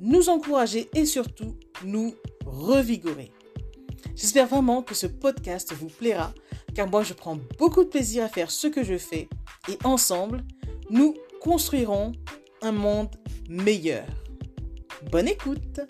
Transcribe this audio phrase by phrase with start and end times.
[0.00, 3.32] nous encourager et surtout nous revigorer.
[4.14, 6.32] J'espère vraiment que ce podcast vous plaira
[6.74, 9.28] car moi je prends beaucoup de plaisir à faire ce que je fais
[9.68, 10.44] et ensemble,
[10.90, 12.12] nous construirons
[12.62, 13.14] un monde
[13.48, 14.06] meilleur.
[15.10, 15.80] Bonne écoute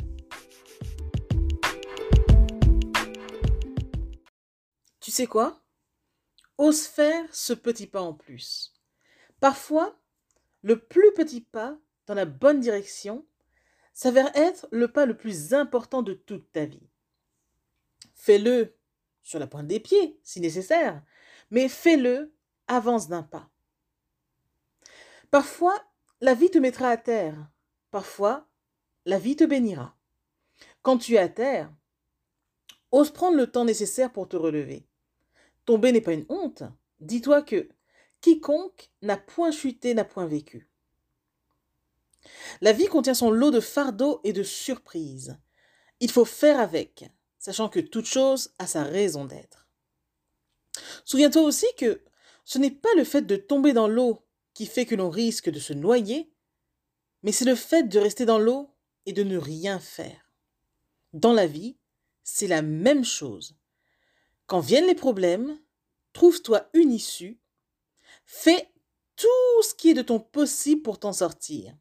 [5.00, 5.62] Tu sais quoi?
[6.58, 8.72] Ose faire ce petit pas en plus.
[9.40, 9.96] Parfois,
[10.62, 13.24] le plus petit pas dans la bonne direction
[13.96, 16.86] s'avère être le pas le plus important de toute ta vie.
[18.14, 18.76] Fais-le
[19.22, 21.02] sur la pointe des pieds, si nécessaire,
[21.50, 22.34] mais fais-le,
[22.68, 23.48] avance d'un pas.
[25.30, 25.82] Parfois,
[26.20, 27.48] la vie te mettra à terre,
[27.90, 28.46] parfois,
[29.06, 29.96] la vie te bénira.
[30.82, 31.72] Quand tu es à terre,
[32.92, 34.86] ose prendre le temps nécessaire pour te relever.
[35.64, 36.64] Tomber n'est pas une honte.
[37.00, 37.66] Dis-toi que
[38.20, 40.68] quiconque n'a point chuté n'a point vécu.
[42.60, 45.38] La vie contient son lot de fardeaux et de surprises.
[46.00, 49.66] Il faut faire avec, sachant que toute chose a sa raison d'être.
[51.04, 52.02] Souviens-toi aussi que
[52.44, 55.58] ce n'est pas le fait de tomber dans l'eau qui fait que l'on risque de
[55.58, 56.32] se noyer,
[57.22, 58.70] mais c'est le fait de rester dans l'eau
[59.04, 60.32] et de ne rien faire.
[61.12, 61.76] Dans la vie,
[62.22, 63.56] c'est la même chose.
[64.46, 65.58] Quand viennent les problèmes,
[66.12, 67.40] trouve-toi une issue,
[68.26, 68.70] fais
[69.16, 71.76] tout ce qui est de ton possible pour t'en sortir.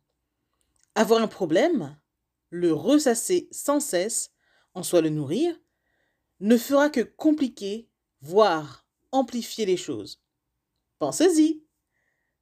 [0.97, 1.97] Avoir un problème,
[2.49, 4.31] le ressasser sans cesse,
[4.73, 5.53] en soi le nourrir,
[6.39, 7.89] ne fera que compliquer,
[8.21, 10.23] voire amplifier les choses.
[10.99, 11.65] Pensez-y.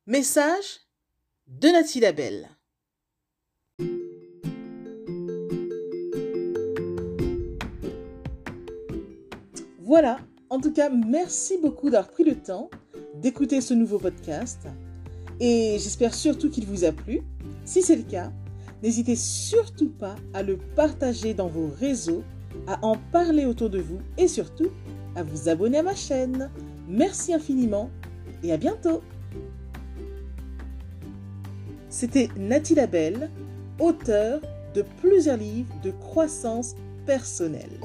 [0.06, 0.82] Message
[1.48, 2.50] de Nathalie Labelle.
[9.80, 10.20] Voilà,
[10.52, 12.70] en tout cas, merci beaucoup d'avoir pris le temps
[13.16, 14.68] d'écouter ce nouveau podcast
[15.40, 17.22] et j'espère surtout qu'il vous a plu.
[17.66, 18.32] Si c'est le cas,
[18.84, 22.22] N'hésitez surtout pas à le partager dans vos réseaux,
[22.68, 24.68] à en parler autour de vous et surtout
[25.16, 26.52] à vous abonner à ma chaîne.
[26.90, 27.90] Merci infiniment
[28.44, 29.02] et à bientôt.
[31.88, 33.30] C'était Nathalie Labelle,
[33.80, 34.42] auteure
[34.76, 37.80] de plusieurs livres de croissance personnelle.